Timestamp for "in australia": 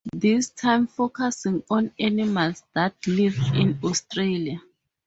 3.53-4.59